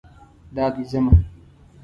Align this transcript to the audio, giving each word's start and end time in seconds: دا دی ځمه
دا 0.55 0.65
دی 0.75 0.83
ځمه 0.91 1.13